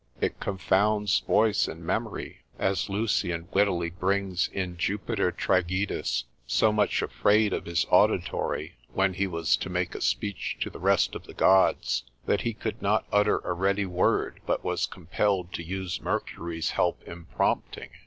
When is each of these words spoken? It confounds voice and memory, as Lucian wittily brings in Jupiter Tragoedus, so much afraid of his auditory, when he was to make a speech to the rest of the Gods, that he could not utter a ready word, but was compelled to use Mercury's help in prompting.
It 0.19 0.39
confounds 0.39 1.19
voice 1.27 1.67
and 1.67 1.85
memory, 1.85 2.39
as 2.57 2.89
Lucian 2.89 3.47
wittily 3.53 3.91
brings 3.91 4.47
in 4.51 4.75
Jupiter 4.75 5.31
Tragoedus, 5.31 6.23
so 6.47 6.73
much 6.73 7.03
afraid 7.03 7.53
of 7.53 7.65
his 7.65 7.85
auditory, 7.91 8.77
when 8.93 9.13
he 9.13 9.27
was 9.27 9.55
to 9.57 9.69
make 9.69 9.93
a 9.93 10.01
speech 10.01 10.57
to 10.61 10.71
the 10.71 10.79
rest 10.79 11.13
of 11.13 11.25
the 11.27 11.35
Gods, 11.35 12.03
that 12.25 12.41
he 12.41 12.55
could 12.55 12.81
not 12.81 13.05
utter 13.11 13.37
a 13.45 13.53
ready 13.53 13.85
word, 13.85 14.39
but 14.47 14.63
was 14.63 14.87
compelled 14.87 15.53
to 15.53 15.63
use 15.63 16.01
Mercury's 16.01 16.71
help 16.71 17.03
in 17.03 17.25
prompting. 17.25 17.91